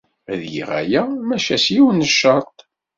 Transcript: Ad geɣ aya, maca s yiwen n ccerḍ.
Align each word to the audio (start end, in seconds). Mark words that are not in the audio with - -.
Ad 0.31 0.41
geɣ 0.53 0.69
aya, 0.81 1.01
maca 1.27 1.57
s 1.63 1.65
yiwen 1.75 2.01
n 2.03 2.07
ccerḍ. 2.11 2.47